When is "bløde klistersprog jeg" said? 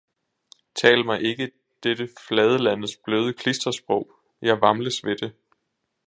3.03-4.61